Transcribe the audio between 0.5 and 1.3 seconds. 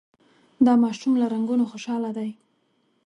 دا ماشوم له